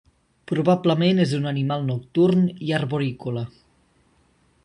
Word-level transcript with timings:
Probablement 0.51 1.21
és 1.25 1.33
un 1.39 1.45
animal 1.51 1.85
nocturn 1.91 2.49
i 2.69 2.73
arborícola. 2.79 3.45